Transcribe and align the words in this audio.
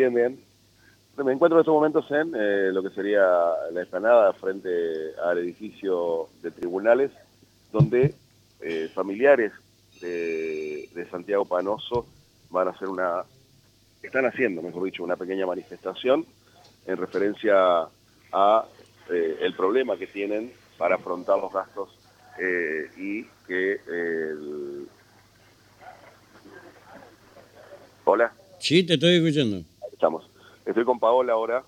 Bien, 0.00 0.14
bien. 0.14 0.40
Me 1.22 1.30
encuentro 1.30 1.58
en 1.58 1.60
estos 1.60 1.74
momentos 1.74 2.10
en 2.10 2.32
eh, 2.34 2.72
lo 2.72 2.82
que 2.82 2.88
sería 2.88 3.22
la 3.70 3.82
explanada 3.82 4.32
frente 4.32 4.70
al 5.22 5.36
edificio 5.36 6.30
de 6.40 6.50
tribunales, 6.50 7.10
donde 7.70 8.14
eh, 8.62 8.88
familiares 8.94 9.52
de, 10.00 11.06
Santiago 11.10 11.44
Panoso 11.44 12.06
van 12.48 12.68
a 12.68 12.70
hacer 12.70 12.88
una, 12.88 13.24
están 14.02 14.24
haciendo, 14.24 14.62
mejor 14.62 14.84
dicho, 14.84 15.04
una 15.04 15.16
pequeña 15.16 15.44
manifestación 15.44 16.24
en 16.86 16.96
referencia 16.96 17.86
a 18.32 18.64
eh, 19.10 19.36
el 19.42 19.54
problema 19.54 19.98
que 19.98 20.06
tienen 20.06 20.50
para 20.78 20.94
afrontar 20.94 21.38
los 21.38 21.52
gastos 21.52 21.90
y 22.96 23.24
que 23.46 23.72
el... 23.86 24.88
Hola. 28.06 28.32
Sí, 28.60 28.82
te 28.82 28.94
estoy 28.94 29.16
escuchando. 29.16 29.69
Estamos. 30.00 30.24
Estoy 30.64 30.86
con 30.86 30.98
Paola 30.98 31.34
ahora, 31.34 31.62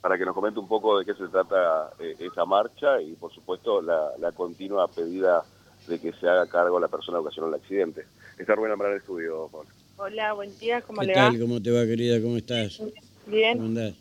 para 0.00 0.18
que 0.18 0.24
nos 0.24 0.34
comente 0.34 0.58
un 0.58 0.66
poco 0.66 0.98
de 0.98 1.04
qué 1.04 1.14
se 1.14 1.28
trata 1.28 1.92
eh, 2.00 2.16
esa 2.18 2.44
marcha 2.44 3.00
y, 3.00 3.12
por 3.12 3.32
supuesto, 3.32 3.80
la, 3.80 4.32
continua 4.32 4.88
pedida 4.88 5.44
de 5.86 6.00
que 6.00 6.12
se 6.14 6.28
haga 6.28 6.48
cargo 6.48 6.80
la 6.80 6.88
persona 6.88 7.18
que 7.18 7.26
ocasionó 7.26 7.46
el 7.46 7.54
accidente. 7.54 8.06
Está 8.40 8.56
Rubén 8.56 8.72
Amaral 8.72 8.94
el 8.94 8.98
estudio, 8.98 9.48
Paola. 9.52 9.70
Hola, 9.98 10.32
buen 10.32 10.58
día, 10.58 10.82
¿cómo 10.82 11.00
le 11.00 11.14
va? 11.14 11.30
¿Qué 11.30 11.38
tal? 11.38 11.40
¿Cómo 11.40 11.62
te 11.62 11.70
va, 11.70 11.86
querida? 11.86 12.20
¿Cómo 12.20 12.36
estás? 12.36 12.82
Bien. 13.26 13.56
¿Cómo 13.56 13.68
andás? 13.68 13.94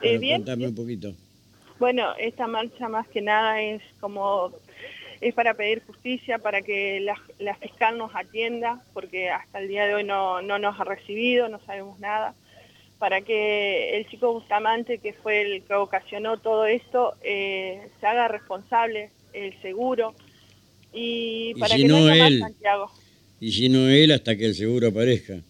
Eh, 0.00 0.18
bien. 0.18 0.42
Contame 0.42 0.68
un 0.68 0.74
poquito. 0.76 1.12
Bueno, 1.80 2.04
esta 2.20 2.46
marcha 2.46 2.88
más 2.88 3.08
que 3.08 3.20
nada 3.20 3.60
es 3.60 3.82
como 3.98 4.52
es 5.20 5.34
para 5.34 5.54
pedir 5.54 5.82
justicia, 5.86 6.38
para 6.38 6.62
que 6.62 7.00
la, 7.38 7.54
fiscal 7.56 7.98
nos 7.98 8.14
atienda, 8.14 8.82
porque 8.92 9.30
hasta 9.30 9.58
el 9.58 9.68
día 9.68 9.86
de 9.86 9.94
hoy 9.94 10.04
no, 10.04 10.40
nos 10.40 10.80
ha 10.80 10.84
recibido, 10.84 11.48
no 11.48 11.58
sabemos 11.60 11.98
nada, 12.00 12.34
para 13.00 13.22
que 13.22 13.96
el 13.96 14.06
chico 14.08 14.34
Bustamante, 14.34 14.98
que 14.98 15.14
fue 15.14 15.40
el 15.40 15.62
que 15.62 15.72
ocasionó 15.72 16.36
todo 16.36 16.66
esto, 16.66 17.14
eh, 17.22 17.88
se 17.98 18.06
haga 18.06 18.28
responsable, 18.28 19.08
el 19.32 19.58
seguro, 19.62 20.14
y, 20.92 21.54
para 21.54 21.76
que 21.76 21.88
no, 21.88 21.96
haya 21.96 22.24
más 22.24 22.38
Santiago. 22.40 22.90
Y 23.40 23.52
si 23.52 23.70
no 23.70 23.88
él, 23.88 24.12
hasta 24.12 24.36
que 24.36 24.44
el 24.44 24.54
seguro 24.54 24.88
aparezca. 24.88 25.40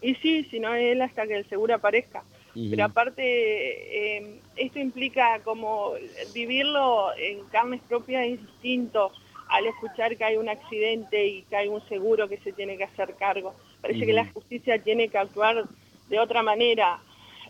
Y 0.00 0.14
sí, 0.14 0.44
si 0.44 0.60
no 0.60 0.72
él, 0.72 1.02
hasta 1.02 1.26
que 1.26 1.34
el 1.34 1.48
seguro 1.48 1.74
aparezca. 1.74 2.22
Pero 2.54 2.84
aparte, 2.84 3.22
eh, 3.24 4.38
esto 4.54 4.78
implica 4.78 5.40
como 5.42 5.94
vivirlo 6.32 7.08
en 7.18 7.40
carnes 7.50 7.80
propias 7.88 8.24
es 8.26 8.40
distinto 8.40 9.10
al 9.48 9.66
escuchar 9.66 10.16
que 10.16 10.22
hay 10.22 10.36
un 10.36 10.48
accidente 10.48 11.26
y 11.26 11.42
que 11.42 11.56
hay 11.56 11.66
un 11.66 11.84
seguro 11.88 12.28
que 12.28 12.36
se 12.38 12.52
tiene 12.52 12.76
que 12.76 12.84
hacer 12.84 13.16
cargo. 13.18 13.56
Parece 13.80 14.06
que 14.06 14.12
la 14.12 14.26
justicia 14.26 14.78
tiene 14.78 15.08
que 15.08 15.18
actuar 15.18 15.64
de 16.08 16.18
otra 16.18 16.42
manera 16.42 17.00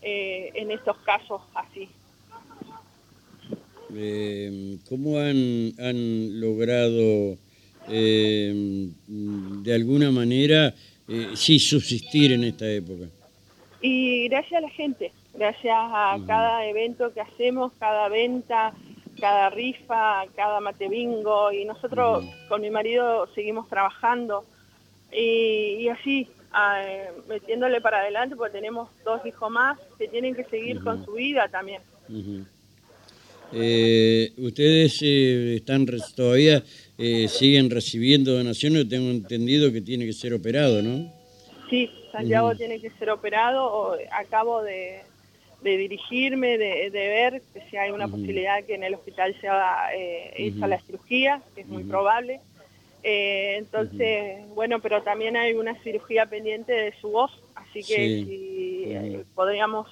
eh, 0.03 0.51
en 0.55 0.71
estos 0.71 0.97
casos 0.99 1.43
así. 1.55 1.89
Eh, 3.97 4.79
¿Cómo 4.89 5.19
han, 5.19 6.41
logrado 6.41 7.37
de 7.87 9.75
alguna 9.75 10.11
manera 10.11 10.75
sí 11.35 11.59
subsistir 11.59 12.33
en 12.33 12.45
esta 12.45 12.69
época? 12.71 13.07
Y 13.83 14.29
gracias 14.29 14.55
a 14.55 14.61
la 14.63 14.71
gente, 14.71 15.13
gracias 15.35 15.77
a 15.77 16.17
cada 16.27 16.67
evento 16.67 17.13
que 17.13 17.21
hacemos, 17.21 17.73
cada 17.79 18.09
venta, 18.09 18.73
cada 19.21 19.51
rifa, 19.51 20.25
cada 20.35 20.61
mate 20.61 20.89
bingo, 20.89 21.53
y 21.53 21.65
nosotros 21.65 22.25
con 22.49 22.63
mi 22.63 22.71
marido 22.71 23.29
seguimos 23.35 23.69
trabajando 23.69 24.45
y, 25.15 25.89
así, 25.89 26.29
metiéndole 27.29 27.81
para 27.81 28.01
adelante 28.01 28.37
porque 28.37 28.57
tenemos 28.57 28.89
dos 29.05 29.25
hijos 29.27 29.51
más 29.51 29.79
que 29.99 30.09
tienen 30.09 30.35
que 30.35 30.45
seguir 30.45 30.83
con 30.83 31.05
su 31.05 31.13
vida 31.13 31.49
también. 31.49 31.83
Eh, 33.53 34.33
ustedes 34.39 35.01
eh, 35.03 35.57
están 35.57 35.87
todavía 36.17 36.63
eh, 36.99 37.29
siguen 37.29 37.71
recibiendo 37.71 38.33
donaciones, 38.33 38.89
tengo 38.89 39.11
entendido 39.11 39.73
que 39.73 39.81
tiene 39.81 40.07
que 40.07 40.13
ser 40.13 40.35
operado, 40.35 40.83
¿no? 40.83 41.13
Sí, 41.71 41.91
Santiago 42.11 42.55
tiene 42.57 42.81
que 42.81 42.91
ser 42.91 43.11
operado. 43.11 43.97
acabo 44.11 44.63
de, 44.63 45.03
dirigirme, 45.63 46.59
de, 46.59 46.91
ver 46.91 47.43
si 47.71 47.77
hay 47.77 47.91
una 47.91 48.09
posibilidad 48.09 48.65
que 48.65 48.75
en 48.75 48.85
el 48.85 48.95
hospital 48.95 49.35
se 49.41 49.49
haga 49.49 49.95
eh, 49.95 50.53
la 50.57 50.81
cirugía, 50.81 51.43
que 51.55 51.63
es 51.63 51.69
muy 51.69 51.85
probable. 51.85 52.41
Eh, 53.07 53.57
entonces, 53.59 54.49
bueno, 54.55 54.81
pero 54.81 55.03
también 55.03 55.37
hay 55.37 55.53
una 55.53 55.81
cirugía 55.83 56.25
pendiente 56.25 56.73
de 56.73 56.95
su 57.03 57.11
voz, 57.11 57.31
así 57.55 57.81
que 57.81 58.25
si 58.25 58.85
eh, 58.87 59.25
podríamos, 59.35 59.89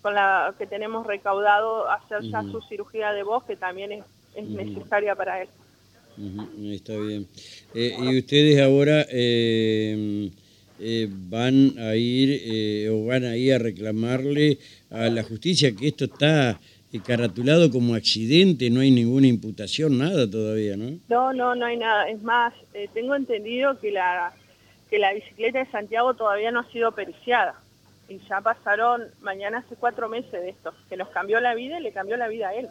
con 0.00 0.14
la 0.14 0.54
que 0.56 0.66
tenemos 0.66 1.06
recaudado, 1.06 1.90
hacer 1.90 2.22
ya 2.22 2.42
su 2.42 2.62
cirugía 2.62 3.12
de 3.12 3.22
voz, 3.22 3.44
que 3.44 3.56
también 3.56 4.02
es, 4.34 4.48
necesaria 4.48 5.14
para 5.14 5.42
él. 5.42 5.48
Está 6.72 6.96
bien. 6.96 7.26
Eh, 7.74 7.96
y 8.00 8.18
ustedes 8.18 8.58
ahora 8.60 9.04
eh, 10.86 11.08
van 11.08 11.78
a 11.78 11.94
ir 11.94 12.40
eh, 12.44 12.88
o 12.90 13.04
van 13.04 13.24
a 13.24 13.36
ir 13.36 13.54
a 13.54 13.58
reclamarle 13.58 14.58
a 14.90 15.08
la 15.08 15.22
justicia 15.22 15.74
que 15.74 15.88
esto 15.88 16.06
está 16.06 16.60
caratulado 17.00 17.70
como 17.70 17.94
accidente, 17.94 18.70
no 18.70 18.80
hay 18.80 18.90
ninguna 18.90 19.26
imputación, 19.26 19.98
nada 19.98 20.30
todavía, 20.30 20.76
¿no? 20.76 20.98
No, 21.08 21.32
no, 21.32 21.54
no 21.54 21.66
hay 21.66 21.76
nada. 21.76 22.08
Es 22.08 22.22
más, 22.22 22.54
tengo 22.92 23.14
entendido 23.14 23.78
que 23.80 23.90
la, 23.90 24.32
que 24.90 24.98
la 24.98 25.12
bicicleta 25.12 25.58
de 25.58 25.70
Santiago 25.70 26.14
todavía 26.14 26.50
no 26.50 26.60
ha 26.60 26.70
sido 26.70 26.92
periciada. 26.92 27.60
Y 28.08 28.18
ya 28.28 28.40
pasaron, 28.40 29.02
mañana 29.22 29.58
hace 29.58 29.76
cuatro 29.76 30.08
meses 30.08 30.32
de 30.32 30.50
esto, 30.50 30.72
que 30.88 30.96
nos 30.96 31.08
cambió 31.08 31.40
la 31.40 31.54
vida 31.54 31.80
y 31.80 31.82
le 31.82 31.92
cambió 31.92 32.16
la 32.16 32.28
vida 32.28 32.48
a 32.48 32.54
él. 32.54 32.68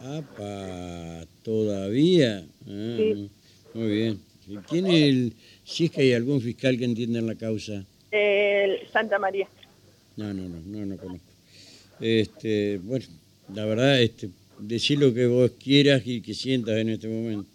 ¡Apa! 0.00 1.26
¿Todavía? 1.42 2.44
Ah, 2.66 2.94
sí. 2.96 3.30
Muy 3.74 3.88
bien. 3.88 4.20
¿Quién 4.68 4.86
es 4.86 5.02
el, 5.02 5.32
si 5.64 5.86
es 5.86 5.90
que 5.90 6.02
hay 6.02 6.12
algún 6.14 6.40
fiscal 6.40 6.78
que 6.78 6.84
entienda 6.84 7.20
la 7.20 7.34
causa? 7.34 7.84
El 8.10 8.88
Santa 8.90 9.18
María. 9.18 9.46
No, 10.16 10.32
no, 10.32 10.48
no, 10.48 10.60
no, 10.64 10.86
no 10.86 10.96
conozco. 10.96 11.27
Este, 12.00 12.78
bueno, 12.78 13.04
la 13.52 13.64
verdad, 13.64 14.00
este, 14.00 14.30
decir 14.58 14.98
lo 14.98 15.12
que 15.12 15.26
vos 15.26 15.50
quieras 15.62 16.02
y 16.04 16.20
que 16.20 16.34
sientas 16.34 16.76
en 16.76 16.90
este 16.90 17.08
momento. 17.08 17.48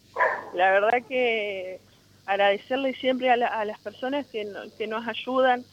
La 0.56 0.72
verdad 0.72 1.06
que 1.08 1.80
agradecerle 2.26 2.94
siempre 2.96 3.30
a, 3.30 3.66
las 3.66 3.80
personas 3.80 4.26
que, 4.28 4.46
nos 4.88 5.08
ayudan, 5.08 5.64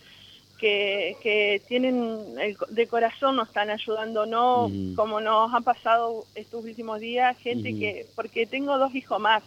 que, 0.58 1.62
tienen 1.68 2.34
de 2.70 2.86
corazón 2.86 3.36
nos 3.36 3.48
están 3.48 3.70
ayudando, 3.70 4.26
no 4.26 4.70
como 4.96 5.20
nos 5.20 5.52
ha 5.54 5.60
pasado 5.60 6.24
estos 6.34 6.64
últimos 6.64 7.00
días, 7.00 7.36
gente 7.38 7.78
que, 7.78 8.06
porque 8.16 8.46
tengo 8.46 8.78
dos 8.78 8.94
hijos 8.94 9.20
más, 9.20 9.42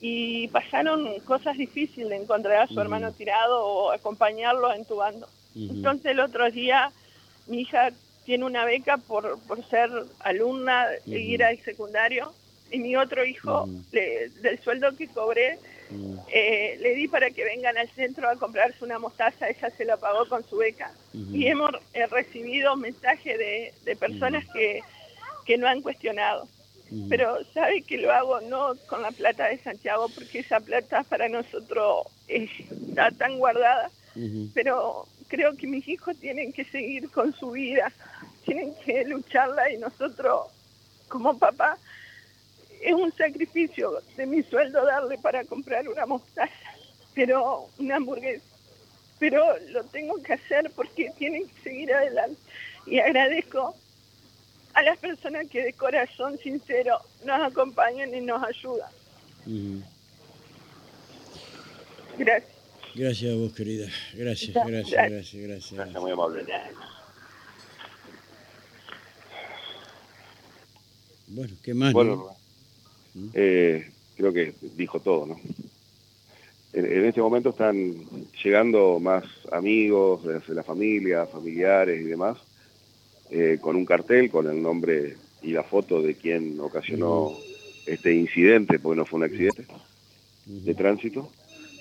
y 0.00 0.48
pasaron 0.48 1.18
cosas 1.20 1.56
difíciles 1.56 2.10
de 2.10 2.16
encontrar 2.16 2.62
a 2.62 2.66
su 2.66 2.80
hermano 2.80 3.12
tirado 3.12 3.64
o 3.64 3.92
acompañarlo 3.92 4.72
entubando. 4.72 5.28
Entonces 5.54 6.06
el 6.06 6.20
otro 6.20 6.50
día 6.50 6.90
mi 7.46 7.62
hija 7.62 7.90
tiene 8.24 8.44
una 8.44 8.64
beca 8.64 8.98
por, 8.98 9.38
por 9.40 9.64
ser 9.68 9.90
alumna 10.20 10.86
e 11.06 11.18
ir 11.18 11.44
al 11.44 11.58
secundario 11.60 12.32
y 12.70 12.78
mi 12.78 12.96
otro 12.96 13.24
hijo, 13.24 13.68
del 13.90 14.58
sueldo 14.64 14.96
que 14.96 15.06
cobré, 15.08 15.58
eh, 16.32 16.78
le 16.80 16.94
di 16.94 17.06
para 17.06 17.30
que 17.30 17.44
vengan 17.44 17.76
al 17.76 17.88
centro 17.90 18.28
a 18.28 18.36
comprarse 18.36 18.82
una 18.82 18.98
mostaza, 18.98 19.48
ella 19.48 19.68
se 19.70 19.84
la 19.84 19.98
pagó 19.98 20.26
con 20.26 20.42
su 20.48 20.56
beca. 20.56 20.90
Y 21.12 21.46
hemos 21.46 21.70
recibido 22.10 22.74
mensajes 22.76 23.38
de, 23.38 23.74
de 23.84 23.96
personas 23.96 24.44
que, 24.54 24.80
que 25.44 25.58
no 25.58 25.68
han 25.68 25.82
cuestionado. 25.82 26.48
Pero 27.08 27.42
sabe 27.54 27.82
que 27.82 27.96
lo 27.96 28.12
hago 28.12 28.40
no 28.42 28.74
con 28.86 29.00
la 29.00 29.10
plata 29.12 29.48
de 29.48 29.58
Santiago, 29.58 30.08
porque 30.14 30.40
esa 30.40 30.60
plata 30.60 31.04
para 31.04 31.28
nosotros 31.28 32.06
está 32.28 33.10
tan 33.12 33.38
guardada, 33.38 33.90
pero 34.52 35.06
creo 35.32 35.56
que 35.56 35.66
mis 35.66 35.88
hijos 35.88 36.14
tienen 36.18 36.52
que 36.52 36.62
seguir 36.62 37.10
con 37.10 37.32
su 37.32 37.52
vida, 37.52 37.90
tienen 38.44 38.74
que 38.84 39.02
lucharla 39.06 39.72
y 39.72 39.78
nosotros, 39.78 40.48
como 41.08 41.38
papá, 41.38 41.78
es 42.82 42.92
un 42.92 43.10
sacrificio 43.12 44.02
de 44.14 44.26
mi 44.26 44.42
sueldo 44.42 44.84
darle 44.84 45.16
para 45.16 45.42
comprar 45.46 45.88
una 45.88 46.04
mostaza, 46.04 46.52
pero 47.14 47.66
una 47.78 47.96
hamburguesa, 47.96 48.44
pero 49.18 49.42
lo 49.70 49.82
tengo 49.84 50.22
que 50.22 50.34
hacer 50.34 50.70
porque 50.76 51.10
tienen 51.16 51.48
que 51.48 51.62
seguir 51.62 51.94
adelante. 51.94 52.38
Y 52.84 52.98
agradezco 52.98 53.74
a 54.74 54.82
las 54.82 54.98
personas 54.98 55.48
que 55.48 55.62
de 55.62 55.72
corazón 55.72 56.36
sincero 56.38 56.98
nos 57.24 57.40
acompañan 57.40 58.14
y 58.14 58.20
nos 58.20 58.42
ayudan. 58.42 58.90
Gracias. 62.18 62.51
Gracias 62.94 63.32
a 63.32 63.36
vos, 63.36 63.52
querida. 63.52 63.88
Gracias, 64.14 64.54
gracias, 64.54 65.10
gracias, 65.10 65.42
gracias. 65.42 65.72
Gracias, 65.72 66.02
muy 66.02 66.10
amable. 66.10 66.44
Bueno, 71.28 71.54
¿qué 71.62 71.74
más? 71.74 71.92
Bueno, 71.92 72.26
¿Mm? 73.14 73.28
eh, 73.34 73.90
creo 74.16 74.32
que 74.32 74.54
dijo 74.76 75.00
todo, 75.00 75.26
¿no? 75.26 75.40
en, 76.72 77.04
este 77.04 77.20
momento 77.20 77.50
están 77.50 77.94
llegando 78.42 78.98
más 78.98 79.24
amigos 79.50 80.24
de 80.24 80.54
la 80.54 80.62
familia, 80.62 81.26
familiares 81.26 82.00
y 82.00 82.04
demás, 82.04 82.38
eh, 83.30 83.58
con 83.60 83.76
un 83.76 83.84
cartel 83.84 84.30
con 84.30 84.48
el 84.48 84.62
nombre 84.62 85.16
y 85.42 85.52
la 85.52 85.62
foto 85.62 86.02
de 86.02 86.14
quien 86.14 86.58
ocasionó 86.60 87.32
este 87.86 88.14
incidente, 88.14 88.78
porque 88.78 88.96
no 88.96 89.06
fue 89.06 89.18
un 89.18 89.24
accidente 89.24 89.66
de 90.46 90.74
tránsito. 90.74 91.30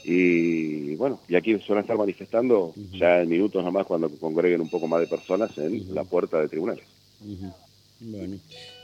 Y 0.04 0.96
bueno, 0.96 1.20
y 1.28 1.36
aquí 1.36 1.58
se 1.60 1.70
van 1.70 1.80
a 1.80 1.82
estar 1.82 1.98
manifestando 1.98 2.74
ya 2.94 3.22
en 3.22 3.30
minutos 3.30 3.64
nomás 3.64 3.86
cuando 3.86 4.10
congreguen 4.10 4.62
un 4.62 4.70
poco 4.70 4.88
más 4.88 5.00
de 5.00 5.08
personas 5.08 5.56
en 5.58 5.94
la 5.94 6.04
puerta 6.04 6.40
de 6.40 6.48
tribunales. 6.48 6.86
Bueno, 8.00 8.38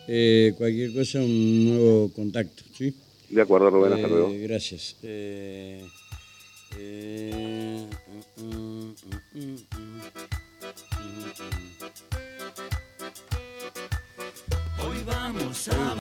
eh, 0.08 0.54
cualquier 0.58 0.94
cosa, 0.94 1.20
un 1.20 1.66
nuevo 1.66 2.12
contacto, 2.14 2.64
¿sí? 2.78 2.94
De 3.30 3.42
acuerdo, 3.42 3.70
Rubén, 3.70 3.94
hasta 3.94 4.08
luego. 4.08 4.30
Eh, 4.30 4.38
gracias. 4.40 4.96
Eh, 5.04 5.86
mm, 8.38 8.88
Hoy 14.86 14.98
vamos 15.06 15.68
a... 15.70 15.96